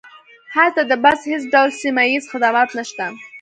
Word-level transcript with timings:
هلته 0.55 0.81
د 0.89 0.93
بس 1.03 1.19
هیڅ 1.31 1.43
ډول 1.53 1.69
سیمه 1.81 2.03
ییز 2.09 2.23
خدمات 2.31 2.69
نشته 2.79 3.05